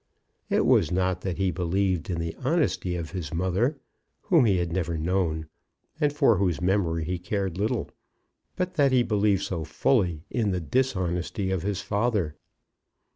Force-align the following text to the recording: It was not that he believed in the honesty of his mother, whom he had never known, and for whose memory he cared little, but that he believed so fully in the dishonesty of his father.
It 0.49 0.65
was 0.65 0.91
not 0.91 1.21
that 1.21 1.37
he 1.37 1.51
believed 1.51 2.09
in 2.09 2.17
the 2.17 2.35
honesty 2.43 2.95
of 2.95 3.11
his 3.11 3.31
mother, 3.31 3.77
whom 4.23 4.45
he 4.45 4.57
had 4.57 4.73
never 4.73 4.97
known, 4.97 5.45
and 5.99 6.11
for 6.11 6.37
whose 6.37 6.59
memory 6.59 7.03
he 7.03 7.19
cared 7.19 7.59
little, 7.59 7.87
but 8.55 8.73
that 8.77 8.91
he 8.91 9.03
believed 9.03 9.43
so 9.43 9.63
fully 9.63 10.23
in 10.31 10.49
the 10.49 10.59
dishonesty 10.59 11.51
of 11.51 11.61
his 11.61 11.81
father. 11.81 12.35